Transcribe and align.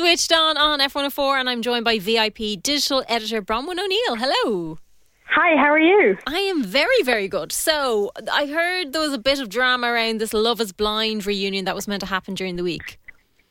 Switched 0.00 0.32
on 0.32 0.56
on 0.56 0.80
F104, 0.80 1.40
and 1.40 1.50
I'm 1.50 1.60
joined 1.60 1.84
by 1.84 1.98
VIP 1.98 2.62
digital 2.62 3.04
editor 3.06 3.42
Bronwyn 3.42 3.78
O'Neill. 3.78 4.16
Hello. 4.16 4.78
Hi, 5.26 5.54
how 5.58 5.70
are 5.70 5.78
you? 5.78 6.16
I 6.26 6.38
am 6.38 6.64
very, 6.64 7.02
very 7.02 7.28
good. 7.28 7.52
So, 7.52 8.10
I 8.32 8.46
heard 8.46 8.94
there 8.94 9.02
was 9.02 9.12
a 9.12 9.18
bit 9.18 9.40
of 9.40 9.50
drama 9.50 9.88
around 9.88 10.18
this 10.18 10.32
Love 10.32 10.58
is 10.62 10.72
Blind 10.72 11.26
reunion 11.26 11.66
that 11.66 11.74
was 11.74 11.86
meant 11.86 12.00
to 12.00 12.06
happen 12.06 12.32
during 12.32 12.56
the 12.56 12.62
week. 12.62 12.98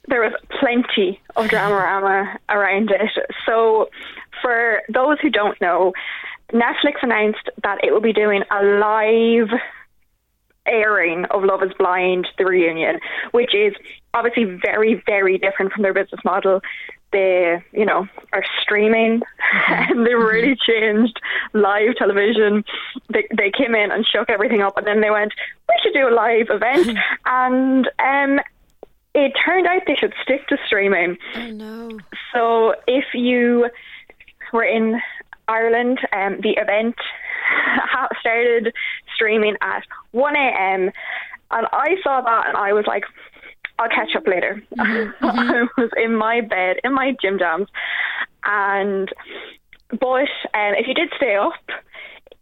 There 0.08 0.22
was 0.22 0.34
plenty 0.60 1.22
of 1.36 1.50
drama 1.50 2.40
around 2.50 2.90
it. 2.90 3.12
So, 3.46 3.90
for 4.42 4.82
those 4.92 5.20
who 5.22 5.30
don't 5.30 5.62
know, 5.62 5.94
Netflix 6.52 6.96
announced 7.04 7.48
that 7.62 7.78
it 7.84 7.92
will 7.92 8.02
be 8.02 8.12
doing 8.12 8.42
a 8.50 8.64
live 8.64 9.50
airing 10.70 11.26
of 11.26 11.44
Love 11.44 11.64
is 11.64 11.72
Blind, 11.78 12.28
the 12.38 12.46
reunion, 12.46 13.00
which 13.32 13.54
is 13.54 13.74
obviously 14.14 14.46
very, 14.46 15.02
very 15.06 15.38
different 15.38 15.72
from 15.72 15.84
their 15.84 15.94
business 15.94 16.22
model. 16.24 16.62
They, 17.12 17.64
you 17.72 17.86
know, 17.86 18.08
are 18.34 18.44
streaming 18.62 19.22
and 19.68 20.06
they 20.06 20.14
really 20.14 20.56
changed 20.56 21.20
live 21.54 21.96
television. 21.96 22.64
They, 23.12 23.28
they 23.36 23.52
came 23.52 23.74
in 23.74 23.92
and 23.92 24.06
shook 24.06 24.30
everything 24.30 24.62
up 24.62 24.78
and 24.78 24.86
then 24.86 25.02
they 25.02 25.10
went, 25.10 25.34
we 25.68 25.76
should 25.82 25.94
do 25.94 26.08
a 26.08 26.14
live 26.14 26.48
event. 26.50 26.98
and 27.26 27.90
um, 28.00 28.40
it 29.16 29.34
turned 29.44 29.66
out 29.66 29.82
they 29.88 29.96
should 29.96 30.14
stick 30.22 30.48
to 30.48 30.58
streaming. 30.68 31.18
Oh, 31.36 31.48
no. 31.48 32.00
So 32.34 32.76
if 32.88 33.06
you 33.14 33.70
were 34.54 34.64
in 34.64 35.02
Ireland, 35.48 36.00
um, 36.14 36.40
the 36.42 36.52
event 36.52 36.96
started 38.20 38.74
streaming 39.20 39.56
at 39.62 39.84
1 40.12 40.36
a.m. 40.36 40.92
And 41.52 41.68
I 41.74 41.96
saw 42.04 42.22
that 42.22 42.48
and 42.48 42.58
I 42.58 42.72
was 42.72 42.86
like, 42.88 43.04
I'll 43.78 43.90
catch 43.90 44.16
up 44.16 44.28
later. 44.28 44.64
Mm-hmm. 44.78 45.26
I 45.26 45.68
was 45.78 45.90
in 45.98 46.16
my 46.16 46.42
bed, 46.42 46.78
in 46.84 46.94
my 46.94 47.16
gym 47.22 47.38
jams. 47.38 47.68
And, 48.46 49.10
but 49.90 50.30
um, 50.54 50.74
if 50.78 50.88
you 50.88 50.94
did 50.94 51.10
stay 51.18 51.36
up, 51.36 51.54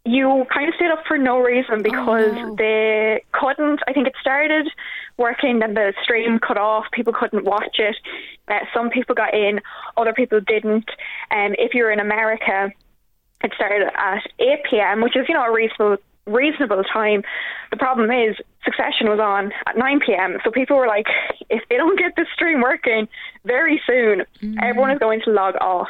you 0.06 0.46
kind 0.54 0.70
of 0.70 0.76
stayed 0.76 0.92
up 0.92 1.04
for 1.08 1.18
no 1.18 1.40
reason 1.40 1.84
because 1.84 2.32
oh, 2.32 2.48
no. 2.48 2.56
they 2.56 3.24
couldn't. 3.34 3.82
I 3.88 3.94
think 3.94 4.08
it 4.08 4.14
started 4.22 4.68
working, 5.18 5.60
then 5.60 5.74
the 5.74 5.94
stream 6.02 6.40
cut 6.40 6.58
off. 6.58 6.86
People 6.94 7.14
couldn't 7.14 7.44
watch 7.44 7.78
it. 7.78 7.96
Uh, 8.48 8.60
some 8.74 8.90
people 8.90 9.16
got 9.16 9.34
in, 9.34 9.60
other 9.98 10.14
people 10.14 10.40
didn't. 10.40 10.90
And 11.30 11.54
um, 11.54 11.56
if 11.60 11.74
you're 11.74 11.92
in 11.92 12.00
America, 12.00 12.72
it 13.44 13.52
started 13.56 13.90
at 13.96 14.24
8 14.40 14.60
p.m., 14.70 15.02
which 15.02 15.16
is, 15.16 15.26
you 15.28 15.36
know, 15.36 15.44
a 15.44 15.52
reasonable 15.52 15.98
reasonable 16.28 16.84
time. 16.84 17.24
The 17.72 17.78
problem 17.78 18.12
is 18.12 18.36
Succession 18.64 19.08
was 19.08 19.20
on 19.20 19.52
at 19.66 19.78
9 19.78 20.00
p.m. 20.06 20.38
So 20.44 20.52
people 20.52 20.78
were 20.78 20.88
like, 20.88 21.08
if 21.50 21.64
they 21.70 21.78
don't 21.78 21.98
get 21.98 22.16
this 22.16 22.28
stream 22.34 22.62
working 22.62 23.08
very 23.46 23.82
soon, 23.88 24.24
mm-hmm. 24.42 24.58
everyone 24.62 24.92
is 24.92 25.00
going 25.00 25.22
to 25.22 25.32
log 25.32 25.56
off. 25.62 25.88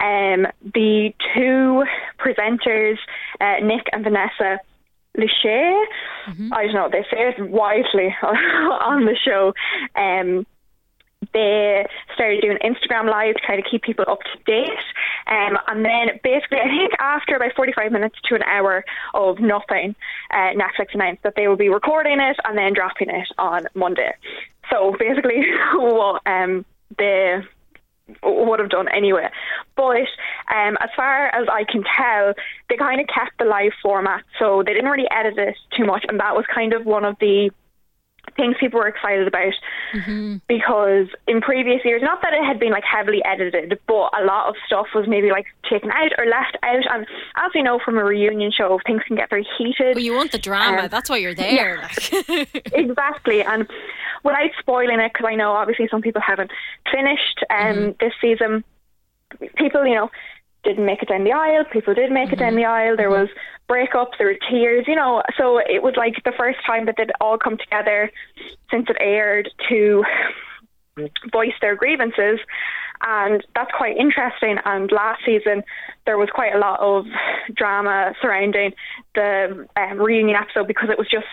Um, 0.00 0.46
the 0.62 1.12
two 1.34 1.84
presenters, 2.18 2.98
uh, 3.40 3.64
Nick 3.64 3.86
and 3.92 4.04
Vanessa 4.04 4.60
Lachey, 5.16 5.84
mm-hmm. 6.26 6.52
I 6.52 6.66
don't 6.66 6.74
know, 6.74 6.88
they 6.90 7.02
say 7.10 7.28
it 7.28 7.50
wisely 7.50 8.14
on 8.22 9.06
the 9.06 9.16
show. 9.16 9.54
Um, 9.96 10.46
they 11.32 11.86
started 12.14 12.42
doing 12.42 12.58
Instagram 12.58 13.10
live 13.10 13.34
to 13.36 13.40
try 13.44 13.56
to 13.56 13.68
keep 13.68 13.82
people 13.82 14.04
up 14.08 14.20
to 14.20 14.38
date. 14.44 14.68
Um, 15.26 15.58
and 15.66 15.84
then 15.84 16.20
basically, 16.22 16.58
I 16.58 16.68
think 16.68 16.92
after 16.98 17.36
about 17.36 17.54
45 17.54 17.92
minutes 17.92 18.16
to 18.24 18.34
an 18.34 18.42
hour 18.42 18.84
of 19.14 19.40
nothing, 19.40 19.94
uh, 20.30 20.52
Netflix 20.54 20.94
announced 20.94 21.22
that 21.22 21.34
they 21.36 21.48
will 21.48 21.56
be 21.56 21.68
recording 21.68 22.20
it 22.20 22.36
and 22.44 22.56
then 22.58 22.74
dropping 22.74 23.10
it 23.10 23.28
on 23.38 23.66
Monday. 23.74 24.14
So 24.70 24.96
basically, 24.98 25.44
what 25.74 26.22
um, 26.26 26.64
they 26.98 27.40
would 28.22 28.60
have 28.60 28.68
done 28.68 28.88
anyway. 28.88 29.28
But 29.76 30.08
um, 30.54 30.76
as 30.80 30.90
far 30.94 31.26
as 31.28 31.48
I 31.50 31.64
can 31.64 31.84
tell, 31.96 32.34
they 32.68 32.76
kind 32.76 33.00
of 33.00 33.06
kept 33.06 33.38
the 33.38 33.44
live 33.44 33.72
format, 33.82 34.22
so 34.38 34.62
they 34.64 34.74
didn't 34.74 34.90
really 34.90 35.10
edit 35.10 35.38
it 35.38 35.56
too 35.76 35.84
much, 35.84 36.04
and 36.08 36.20
that 36.20 36.34
was 36.34 36.44
kind 36.52 36.72
of 36.74 36.84
one 36.84 37.04
of 37.04 37.16
the 37.20 37.50
things 38.36 38.56
people 38.58 38.80
were 38.80 38.88
excited 38.88 39.26
about 39.26 39.52
mm-hmm. 39.94 40.36
because 40.48 41.06
in 41.26 41.40
previous 41.40 41.84
years, 41.84 42.02
not 42.02 42.20
that 42.22 42.32
it 42.32 42.44
had 42.44 42.58
been 42.58 42.70
like 42.70 42.84
heavily 42.84 43.22
edited, 43.24 43.78
but 43.86 44.10
a 44.18 44.24
lot 44.24 44.48
of 44.48 44.56
stuff 44.66 44.86
was 44.94 45.06
maybe 45.08 45.30
like 45.30 45.46
taken 45.68 45.90
out 45.90 46.12
or 46.18 46.26
left 46.26 46.56
out. 46.62 46.84
And 46.90 47.06
as 47.36 47.50
we 47.54 47.62
know 47.62 47.78
from 47.84 47.98
a 47.98 48.04
reunion 48.04 48.52
show, 48.52 48.80
things 48.86 49.02
can 49.06 49.16
get 49.16 49.30
very 49.30 49.46
heated. 49.58 49.96
Well, 49.96 50.04
you 50.04 50.14
want 50.14 50.32
the 50.32 50.38
drama. 50.38 50.82
Um, 50.82 50.88
That's 50.88 51.08
why 51.08 51.18
you're 51.18 51.34
there. 51.34 51.88
Yeah, 52.12 52.44
exactly. 52.72 53.42
And 53.42 53.68
without 54.22 54.50
spoiling 54.58 55.00
it, 55.00 55.12
because 55.12 55.26
I 55.28 55.34
know 55.34 55.52
obviously 55.52 55.88
some 55.90 56.02
people 56.02 56.22
haven't 56.22 56.50
finished 56.90 57.44
um, 57.50 57.56
mm-hmm. 57.58 57.90
this 58.00 58.12
season, 58.20 58.64
people, 59.56 59.86
you 59.86 59.94
know, 59.94 60.10
didn't 60.64 60.86
make 60.86 61.02
it 61.02 61.08
down 61.08 61.24
the 61.24 61.32
aisle. 61.32 61.64
People 61.70 61.94
did 61.94 62.10
make 62.10 62.26
mm-hmm. 62.26 62.34
it 62.34 62.38
down 62.38 62.48
mm-hmm. 62.50 62.56
the 62.56 62.64
aisle. 62.64 62.96
There 62.96 63.10
was 63.10 63.28
breakups, 63.74 64.18
there 64.18 64.28
were 64.28 64.38
tears, 64.50 64.84
you 64.86 64.94
know. 64.94 65.22
So 65.36 65.58
it 65.58 65.82
was 65.82 65.94
like 65.96 66.22
the 66.24 66.32
first 66.36 66.58
time 66.66 66.86
that 66.86 66.94
they'd 66.96 67.10
all 67.20 67.38
come 67.38 67.56
together 67.56 68.10
since 68.70 68.86
it 68.88 68.96
aired 69.00 69.50
to 69.68 70.04
voice 71.32 71.54
their 71.60 71.76
grievances. 71.76 72.38
And 73.06 73.44
that's 73.54 73.70
quite 73.76 73.96
interesting. 73.96 74.56
And 74.64 74.90
last 74.92 75.22
season, 75.26 75.62
there 76.06 76.16
was 76.16 76.28
quite 76.32 76.54
a 76.54 76.58
lot 76.58 76.80
of 76.80 77.06
drama 77.54 78.14
surrounding 78.22 78.72
the 79.14 79.66
um, 79.76 79.98
reunion 79.98 80.36
episode 80.36 80.68
because 80.68 80.88
it 80.90 80.98
was 80.98 81.08
just 81.10 81.26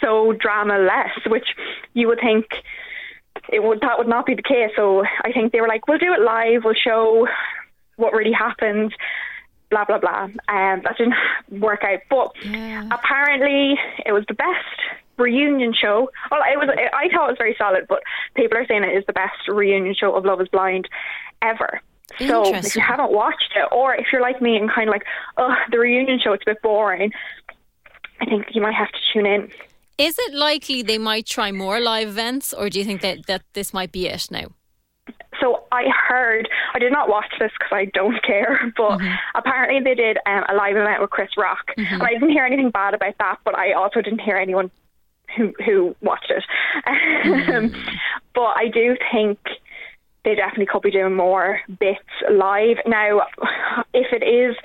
so 0.00 0.32
drama 0.32 0.78
less, 0.78 1.26
which 1.26 1.48
you 1.92 2.08
would 2.08 2.20
think 2.20 2.46
it 3.52 3.62
would 3.62 3.80
that 3.82 3.98
would 3.98 4.08
not 4.08 4.26
be 4.26 4.34
the 4.34 4.42
case. 4.42 4.70
So 4.76 5.04
I 5.22 5.32
think 5.32 5.52
they 5.52 5.60
were 5.60 5.68
like, 5.68 5.86
we'll 5.86 5.98
do 5.98 6.14
it 6.14 6.20
live. 6.20 6.64
We'll 6.64 6.74
show 6.74 7.28
what 7.96 8.12
really 8.12 8.32
happened, 8.32 8.92
blah 9.74 9.84
blah 9.84 9.98
blah. 9.98 10.24
Um, 10.48 10.82
that 10.84 10.96
didn't 10.98 11.14
work 11.60 11.82
out, 11.84 12.00
but 12.08 12.32
yeah. 12.44 12.88
apparently 12.90 13.78
it 14.06 14.12
was 14.12 14.24
the 14.28 14.34
best 14.34 15.00
reunion 15.16 15.74
show. 15.74 16.10
Well, 16.30 16.42
it 16.46 16.58
was. 16.58 16.68
I 16.70 17.08
thought 17.08 17.28
it 17.28 17.32
was 17.32 17.38
very 17.38 17.56
solid, 17.58 17.86
but 17.88 18.02
people 18.34 18.58
are 18.58 18.66
saying 18.66 18.84
it 18.84 18.96
is 18.96 19.04
the 19.06 19.12
best 19.12 19.48
reunion 19.48 19.94
show 19.94 20.14
of 20.14 20.24
Love 20.24 20.40
Is 20.40 20.48
Blind 20.48 20.88
ever. 21.42 21.80
So 22.18 22.54
if 22.54 22.76
you 22.76 22.82
haven't 22.82 23.10
watched 23.10 23.52
it, 23.56 23.66
or 23.72 23.94
if 23.94 24.06
you're 24.12 24.20
like 24.20 24.40
me 24.40 24.56
and 24.56 24.70
kind 24.70 24.88
of 24.88 24.92
like, 24.92 25.04
oh, 25.36 25.54
the 25.70 25.78
reunion 25.78 26.20
show, 26.22 26.32
it's 26.32 26.44
a 26.46 26.50
bit 26.50 26.62
boring. 26.62 27.12
I 28.20 28.26
think 28.26 28.54
you 28.54 28.62
might 28.62 28.74
have 28.74 28.92
to 28.92 28.98
tune 29.12 29.26
in. 29.26 29.50
Is 29.98 30.16
it 30.18 30.34
likely 30.34 30.82
they 30.82 30.98
might 30.98 31.26
try 31.26 31.50
more 31.50 31.80
live 31.80 32.08
events, 32.08 32.52
or 32.52 32.68
do 32.70 32.78
you 32.78 32.84
think 32.84 33.00
that, 33.00 33.26
that 33.26 33.42
this 33.54 33.72
might 33.72 33.90
be 33.90 34.06
it 34.06 34.28
now? 34.30 34.46
I 35.74 35.88
heard, 36.08 36.48
I 36.74 36.78
did 36.78 36.92
not 36.92 37.08
watch 37.08 37.32
this 37.38 37.50
because 37.58 37.72
I 37.72 37.86
don't 37.86 38.22
care, 38.22 38.72
but 38.76 38.98
mm-hmm. 38.98 39.14
apparently 39.34 39.80
they 39.82 39.94
did 39.94 40.18
um, 40.26 40.44
a 40.48 40.54
live 40.54 40.76
event 40.76 41.00
with 41.00 41.10
Chris 41.10 41.30
Rock, 41.36 41.72
mm-hmm. 41.76 41.94
and 41.94 42.02
I 42.02 42.10
didn't 42.10 42.30
hear 42.30 42.44
anything 42.44 42.70
bad 42.70 42.94
about 42.94 43.14
that, 43.18 43.38
but 43.44 43.56
I 43.56 43.72
also 43.72 44.00
didn't 44.00 44.20
hear 44.20 44.36
anyone 44.36 44.70
who 45.36 45.52
who 45.64 45.96
watched 46.00 46.30
it. 46.30 46.44
Mm-hmm. 46.86 47.78
but 48.34 48.56
I 48.56 48.68
do 48.72 48.96
think 49.12 49.38
they 50.24 50.34
definitely 50.34 50.66
could 50.66 50.82
be 50.82 50.90
doing 50.90 51.14
more 51.14 51.60
bits 51.78 52.00
live 52.30 52.78
now. 52.86 53.22
If 53.92 54.12
it 54.12 54.24
is 54.24 54.56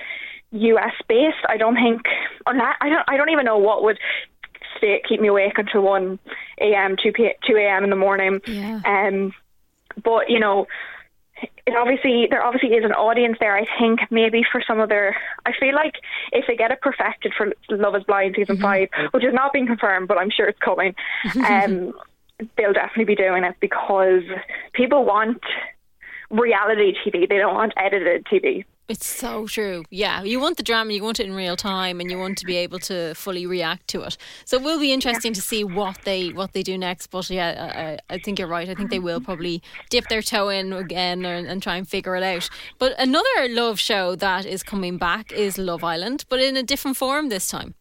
US 0.50 0.94
based, 1.08 1.44
I 1.48 1.56
don't 1.56 1.76
think. 1.76 2.02
I 2.46 2.88
don't. 2.88 3.04
I 3.08 3.16
don't 3.16 3.30
even 3.30 3.44
know 3.44 3.58
what 3.58 3.84
would 3.84 3.98
stay 4.76 5.00
keep 5.08 5.20
me 5.20 5.28
awake 5.28 5.56
until 5.56 5.82
one 5.82 6.18
a.m. 6.60 6.96
two 7.00 7.12
p 7.12 7.32
two 7.46 7.56
a.m. 7.56 7.84
in 7.84 7.90
the 7.90 7.96
morning. 7.96 8.40
Yeah. 8.46 8.80
Um, 8.84 9.32
but 10.02 10.28
you 10.28 10.40
know, 10.40 10.66
it 11.66 11.76
obviously 11.76 12.26
there 12.30 12.42
obviously 12.42 12.70
is 12.70 12.84
an 12.84 12.92
audience 12.92 13.36
there. 13.40 13.56
I 13.56 13.66
think 13.78 14.00
maybe 14.10 14.42
for 14.50 14.62
some 14.66 14.80
of 14.80 14.88
their, 14.88 15.16
I 15.46 15.52
feel 15.58 15.74
like 15.74 15.94
if 16.32 16.46
they 16.46 16.56
get 16.56 16.70
it 16.70 16.80
perfected 16.80 17.32
for 17.36 17.52
Love 17.70 17.94
Is 17.96 18.04
Blind 18.04 18.34
season 18.36 18.56
mm-hmm. 18.56 18.62
five, 18.62 18.88
which 19.12 19.24
is 19.24 19.34
not 19.34 19.52
being 19.52 19.66
confirmed, 19.66 20.08
but 20.08 20.18
I'm 20.18 20.30
sure 20.30 20.46
it's 20.46 20.58
coming. 20.58 20.94
um, 21.48 21.92
they'll 22.56 22.72
definitely 22.72 23.04
be 23.04 23.16
doing 23.16 23.44
it 23.44 23.56
because 23.60 24.22
people 24.72 25.04
want 25.04 25.42
reality 26.30 26.94
TV. 27.04 27.28
They 27.28 27.38
don't 27.38 27.54
want 27.54 27.72
edited 27.76 28.24
TV. 28.26 28.64
It's 28.90 29.06
so 29.06 29.46
true. 29.46 29.84
Yeah, 29.90 30.24
you 30.24 30.40
want 30.40 30.56
the 30.56 30.64
drama, 30.64 30.92
you 30.92 31.04
want 31.04 31.20
it 31.20 31.26
in 31.26 31.32
real 31.32 31.54
time, 31.54 32.00
and 32.00 32.10
you 32.10 32.18
want 32.18 32.36
to 32.38 32.44
be 32.44 32.56
able 32.56 32.80
to 32.80 33.14
fully 33.14 33.46
react 33.46 33.86
to 33.90 34.02
it. 34.02 34.16
So 34.44 34.56
it 34.56 34.64
will 34.64 34.80
be 34.80 34.92
interesting 34.92 35.30
yeah. 35.30 35.36
to 35.36 35.40
see 35.40 35.62
what 35.62 35.98
they 36.02 36.30
what 36.30 36.54
they 36.54 36.64
do 36.64 36.76
next. 36.76 37.06
But 37.06 37.30
yeah, 37.30 37.98
I, 38.10 38.14
I, 38.14 38.18
think 38.18 38.40
you're 38.40 38.48
right. 38.48 38.68
I 38.68 38.74
think 38.74 38.90
they 38.90 38.98
will 38.98 39.20
probably 39.20 39.62
dip 39.90 40.08
their 40.08 40.22
toe 40.22 40.48
in 40.48 40.72
again 40.72 41.24
and, 41.24 41.46
and 41.46 41.62
try 41.62 41.76
and 41.76 41.88
figure 41.88 42.16
it 42.16 42.24
out. 42.24 42.50
But 42.80 42.98
another 42.98 43.48
love 43.50 43.78
show 43.78 44.16
that 44.16 44.44
is 44.44 44.64
coming 44.64 44.98
back 44.98 45.30
is 45.30 45.56
Love 45.56 45.84
Island, 45.84 46.24
but 46.28 46.40
in 46.40 46.56
a 46.56 46.62
different 46.64 46.96
form 46.96 47.28
this 47.28 47.46
time. 47.46 47.74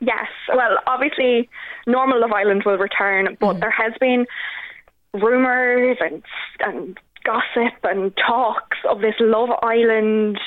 Yes. 0.00 0.26
Well, 0.52 0.78
obviously, 0.88 1.48
normal 1.86 2.20
Love 2.20 2.32
Island 2.32 2.64
will 2.66 2.78
return, 2.78 3.36
but 3.38 3.54
mm. 3.54 3.60
there 3.60 3.70
has 3.70 3.92
been 4.00 4.26
rumours 5.12 5.98
and 6.00 6.24
and 6.58 6.98
gossip 7.26 7.74
and 7.82 8.16
talks 8.16 8.78
of 8.88 9.00
this 9.00 9.14
Love 9.18 9.50
Island 9.62 10.38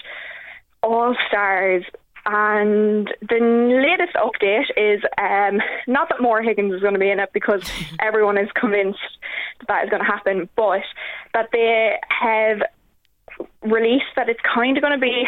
All 0.81 1.15
Stars 1.27 1.83
and 2.25 3.07
the 3.21 3.39
latest 3.39 4.15
update 4.15 4.69
is 4.77 5.01
um, 5.17 5.61
not 5.87 6.09
that 6.09 6.21
Maura 6.21 6.43
Higgins 6.43 6.73
is 6.73 6.81
going 6.81 6.93
to 6.93 6.99
be 6.99 7.09
in 7.09 7.19
it 7.19 7.29
because 7.33 7.69
everyone 7.99 8.37
is 8.37 8.49
convinced 8.53 8.99
that, 9.59 9.67
that 9.67 9.83
is 9.85 9.89
going 9.89 10.03
to 10.03 10.09
happen, 10.09 10.49
but 10.55 10.81
that 11.33 11.49
they 11.51 11.95
have 12.09 12.61
released 13.61 14.11
that 14.15 14.29
it's 14.29 14.39
kind 14.41 14.77
of 14.77 14.81
going 14.81 14.93
to 14.93 14.99
be 14.99 15.23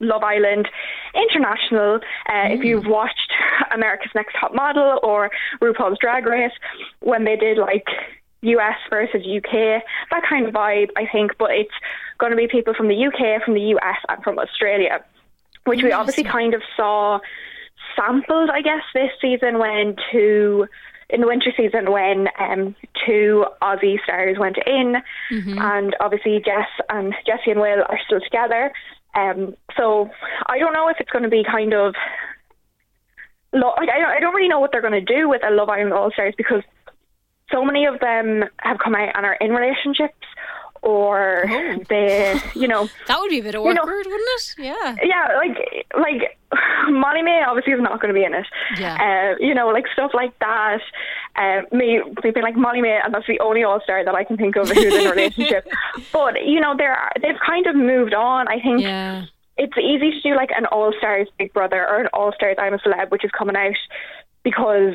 Love 0.00 0.22
Island 0.22 0.68
International. 1.14 2.00
Uh, 2.28 2.32
mm. 2.32 2.58
If 2.58 2.64
you've 2.64 2.86
watched 2.86 3.32
America's 3.72 4.10
Next 4.14 4.34
Top 4.38 4.54
Model 4.54 4.98
or 5.02 5.30
RuPaul's 5.62 5.98
Drag 6.00 6.26
Race, 6.26 6.52
when 7.00 7.24
they 7.24 7.36
did 7.36 7.58
like 7.58 7.86
US 8.42 8.76
versus 8.88 9.22
UK, 9.26 9.82
that 10.10 10.22
kind 10.28 10.46
of 10.46 10.54
vibe, 10.54 10.90
I 10.96 11.06
think, 11.10 11.32
but 11.38 11.50
it's 11.50 11.74
going 12.18 12.30
to 12.30 12.36
be 12.36 12.48
people 12.48 12.74
from 12.74 12.88
the 12.88 13.06
UK, 13.06 13.42
from 13.44 13.54
the 13.54 13.74
US, 13.76 13.96
and 14.08 14.22
from 14.22 14.38
Australia 14.38 15.04
which 15.64 15.82
we 15.82 15.92
obviously 15.92 16.24
kind 16.24 16.54
of 16.54 16.62
saw 16.76 17.18
sampled, 17.96 18.50
I 18.50 18.62
guess, 18.62 18.82
this 18.94 19.10
season 19.20 19.58
when 19.58 19.96
two 20.10 20.66
in 21.08 21.20
the 21.20 21.26
winter 21.26 21.52
season 21.56 21.90
when 21.90 22.28
um, 22.38 22.76
two 23.04 23.44
Aussie 23.62 24.00
stars 24.04 24.38
went 24.38 24.58
in, 24.64 24.96
mm-hmm. 25.30 25.58
and 25.58 25.96
obviously 26.00 26.40
Jess 26.44 26.68
and 26.88 27.14
Jesse 27.26 27.50
and 27.50 27.60
Will 27.60 27.82
are 27.88 27.98
still 28.06 28.20
together. 28.20 28.72
Um, 29.14 29.56
so 29.76 30.08
I 30.46 30.58
don't 30.58 30.72
know 30.72 30.88
if 30.88 30.98
it's 31.00 31.10
going 31.10 31.24
to 31.24 31.28
be 31.28 31.44
kind 31.44 31.74
of 31.74 31.94
like 33.52 33.88
I 33.88 33.98
don't, 33.98 34.08
I 34.08 34.20
don't 34.20 34.34
really 34.34 34.48
know 34.48 34.60
what 34.60 34.70
they're 34.70 34.80
going 34.80 35.04
to 35.04 35.14
do 35.14 35.28
with 35.28 35.42
a 35.44 35.50
Love 35.50 35.68
Island 35.68 35.92
All 35.92 36.12
Stars 36.12 36.34
because 36.36 36.62
so 37.50 37.64
many 37.64 37.86
of 37.86 38.00
them 38.00 38.44
have 38.58 38.78
come 38.78 38.94
out 38.94 39.10
and 39.14 39.26
are 39.26 39.34
in 39.34 39.52
relationships 39.52 40.14
or 40.82 41.44
oh. 41.48 41.78
they, 41.88 42.40
you 42.54 42.66
know, 42.66 42.88
that 43.06 43.20
would 43.20 43.30
be 43.30 43.40
a 43.40 43.42
bit 43.42 43.54
awkward, 43.54 43.70
you 43.70 43.74
know, 43.74 43.84
wouldn't 43.84 44.08
it? 44.08 44.54
Yeah, 44.58 44.96
yeah, 45.02 45.36
like 45.36 45.86
like 45.96 46.38
Molly-Mae 46.88 47.44
obviously 47.46 47.74
is 47.74 47.80
not 47.80 48.00
going 48.00 48.14
to 48.14 48.18
be 48.18 48.24
in 48.24 48.34
it. 48.34 48.46
Yeah, 48.78 48.96
uh, 48.96 49.36
you 49.40 49.54
know, 49.54 49.68
like 49.68 49.84
stuff 49.92 50.12
like 50.14 50.38
that. 50.38 50.80
Uh, 51.36 51.62
me, 51.72 52.00
me 52.24 52.30
being 52.30 52.42
like 52.42 52.56
Molly-Mae, 52.56 53.00
and 53.04 53.14
that's 53.14 53.26
the 53.26 53.40
only 53.40 53.62
All 53.62 53.80
Star 53.80 54.04
that 54.04 54.14
I 54.14 54.24
can 54.24 54.36
think 54.36 54.56
of 54.56 54.68
who's 54.68 54.94
in 54.94 55.06
a 55.06 55.10
relationship. 55.14 55.68
but 56.12 56.44
you 56.44 56.60
know, 56.60 56.74
they're 56.76 57.10
they've 57.20 57.40
kind 57.44 57.66
of 57.66 57.76
moved 57.76 58.14
on. 58.14 58.48
I 58.48 58.60
think. 58.60 58.80
Yeah. 58.80 59.26
It's 59.56 59.76
easy 59.76 60.10
to 60.12 60.20
do 60.22 60.34
like 60.34 60.48
an 60.56 60.64
All 60.66 60.90
Stars 60.96 61.28
Big 61.38 61.52
Brother 61.52 61.86
or 61.86 62.00
an 62.00 62.06
All 62.14 62.32
Stars 62.32 62.56
I'm 62.58 62.72
a 62.72 62.78
Celeb, 62.78 63.10
which 63.10 63.26
is 63.26 63.30
coming 63.36 63.56
out 63.56 63.76
because 64.42 64.94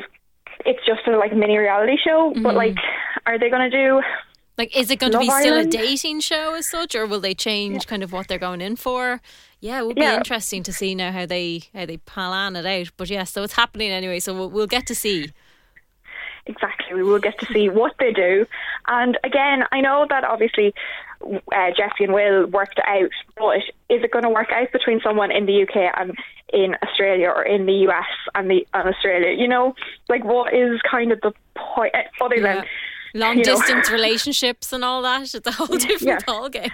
it's 0.66 0.84
just 0.86 1.06
a 1.06 1.16
like 1.16 1.34
mini 1.34 1.56
reality 1.56 1.96
show. 2.02 2.32
Mm-hmm. 2.32 2.42
But 2.42 2.54
like, 2.54 2.76
are 3.24 3.38
they 3.38 3.48
going 3.48 3.70
to 3.70 3.76
do 3.76 4.02
like, 4.58 4.74
is 4.76 4.90
it 4.90 4.98
going 4.98 5.12
Love 5.12 5.22
to 5.22 5.26
be 5.26 5.32
Island? 5.32 5.72
still 5.72 5.82
a 5.82 5.86
dating 5.86 6.20
show 6.20 6.54
as 6.54 6.68
such, 6.68 6.94
or 6.94 7.06
will 7.06 7.20
they 7.20 7.34
change 7.34 7.84
yeah. 7.84 7.90
kind 7.90 8.02
of 8.02 8.12
what 8.12 8.28
they're 8.28 8.38
going 8.38 8.62
in 8.62 8.76
for? 8.76 9.20
Yeah, 9.60 9.80
it 9.80 9.82
will 9.82 9.94
be 9.94 10.00
yeah. 10.00 10.16
interesting 10.16 10.62
to 10.62 10.72
see 10.72 10.94
now 10.94 11.12
how 11.12 11.26
they 11.26 11.64
how 11.74 11.86
they 11.86 11.98
plan 11.98 12.56
it 12.56 12.64
out. 12.64 12.92
But 12.96 13.10
yeah, 13.10 13.24
so 13.24 13.42
it's 13.42 13.54
happening 13.54 13.90
anyway. 13.90 14.20
So 14.20 14.34
we'll, 14.34 14.50
we'll 14.50 14.66
get 14.66 14.86
to 14.86 14.94
see. 14.94 15.30
Exactly, 16.46 16.94
we 16.94 17.02
will 17.02 17.18
get 17.18 17.38
to 17.40 17.46
see 17.46 17.68
what 17.68 17.94
they 17.98 18.12
do. 18.12 18.46
And 18.86 19.18
again, 19.24 19.64
I 19.72 19.80
know 19.80 20.06
that 20.08 20.24
obviously 20.24 20.74
uh, 21.24 21.70
Jessie 21.76 22.04
and 22.04 22.12
Will 22.12 22.46
worked 22.46 22.80
out, 22.86 23.10
but 23.36 23.56
is 23.88 24.02
it 24.02 24.10
going 24.10 24.24
to 24.24 24.30
work 24.30 24.50
out 24.52 24.72
between 24.72 25.00
someone 25.00 25.30
in 25.30 25.46
the 25.46 25.62
UK 25.62 25.92
and 25.98 26.16
in 26.52 26.76
Australia 26.82 27.28
or 27.28 27.42
in 27.42 27.66
the 27.66 27.86
US 27.88 28.06
and 28.34 28.50
the 28.50 28.66
and 28.74 28.88
Australia? 28.88 29.32
You 29.32 29.48
know, 29.48 29.74
like 30.08 30.24
what 30.24 30.54
is 30.54 30.80
kind 30.88 31.12
of 31.12 31.20
the 31.20 31.32
point 31.54 31.94
other 32.20 32.36
yeah. 32.36 32.54
than 32.56 32.64
long 33.14 33.42
distance 33.42 33.90
relationships 33.92 34.72
and 34.72 34.84
all 34.84 35.02
that. 35.02 35.34
It's 35.34 35.46
a 35.46 35.52
whole 35.52 35.66
different 35.66 36.02
yeah. 36.02 36.18
ball 36.26 36.48
game. 36.48 36.70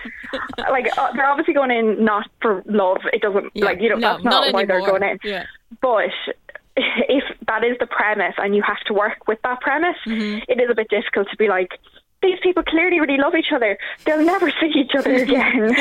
like 0.58 0.86
uh, 0.98 1.12
they're 1.12 1.28
obviously 1.28 1.54
going 1.54 1.70
in 1.70 2.04
not 2.04 2.28
for 2.40 2.62
love. 2.66 3.00
It 3.12 3.22
doesn't 3.22 3.50
yeah. 3.54 3.64
like 3.64 3.80
you 3.80 3.88
know 3.88 3.96
no, 3.96 4.12
that's 4.12 4.24
not, 4.24 4.30
not 4.46 4.54
why 4.54 4.64
they're 4.64 4.80
going 4.80 5.02
in. 5.02 5.18
Yeah. 5.24 5.46
But 5.80 6.10
if 6.76 7.24
that 7.46 7.64
is 7.64 7.76
the 7.80 7.86
premise 7.86 8.34
and 8.38 8.54
you 8.54 8.62
have 8.62 8.80
to 8.86 8.94
work 8.94 9.28
with 9.28 9.38
that 9.44 9.60
premise, 9.60 9.96
mm-hmm. 10.06 10.40
it 10.48 10.60
is 10.60 10.70
a 10.70 10.74
bit 10.74 10.88
difficult 10.88 11.28
to 11.30 11.36
be 11.36 11.48
like, 11.48 11.78
these 12.22 12.38
people 12.42 12.62
clearly 12.62 13.00
really 13.00 13.16
love 13.16 13.34
each 13.34 13.52
other. 13.54 13.76
They'll 14.04 14.24
never 14.24 14.50
see 14.60 14.72
each 14.74 14.92
other 14.96 15.14
again. 15.14 15.74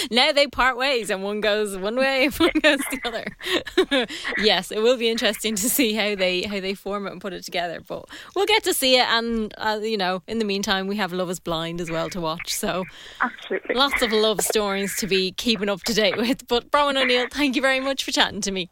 now 0.10 0.32
they 0.32 0.46
part 0.46 0.76
ways 0.76 1.10
and 1.10 1.22
one 1.22 1.40
goes 1.40 1.76
one 1.76 1.96
way 1.96 2.26
and 2.26 2.34
one 2.38 2.50
goes 2.62 2.78
the 2.90 3.00
other. 3.04 4.06
yes, 4.38 4.70
it 4.70 4.80
will 4.80 4.96
be 4.96 5.08
interesting 5.08 5.54
to 5.56 5.68
see 5.68 5.94
how 5.94 6.14
they 6.14 6.42
how 6.42 6.60
they 6.60 6.74
form 6.74 7.06
it 7.06 7.12
and 7.12 7.20
put 7.20 7.32
it 7.32 7.44
together. 7.44 7.80
But 7.86 8.04
we'll 8.34 8.46
get 8.46 8.64
to 8.64 8.74
see 8.74 8.96
it, 8.96 9.06
and 9.08 9.52
uh, 9.58 9.80
you 9.82 9.96
know, 9.96 10.22
in 10.26 10.38
the 10.38 10.44
meantime, 10.44 10.86
we 10.86 10.96
have 10.96 11.12
Love 11.12 11.30
Is 11.30 11.40
Blind 11.40 11.80
as 11.80 11.90
well 11.90 12.08
to 12.10 12.20
watch. 12.20 12.54
So 12.54 12.84
absolutely, 13.20 13.74
lots 13.74 14.02
of 14.02 14.12
love 14.12 14.40
stories 14.40 14.96
to 14.96 15.06
be 15.06 15.32
keeping 15.32 15.68
up 15.68 15.82
to 15.82 15.94
date 15.94 16.16
with. 16.16 16.46
But 16.46 16.70
Bronwyn 16.70 17.00
O'Neill, 17.00 17.26
thank 17.30 17.56
you 17.56 17.62
very 17.62 17.80
much 17.80 18.04
for 18.04 18.12
chatting 18.12 18.40
to 18.42 18.52
me. 18.52 18.70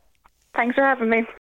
Thanks 0.55 0.75
for 0.75 0.83
having 0.83 1.09
me. 1.09 1.27